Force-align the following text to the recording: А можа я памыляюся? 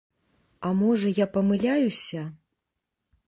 А 0.69 0.71
можа 0.79 1.11
я 1.17 1.27
памыляюся? 1.37 2.23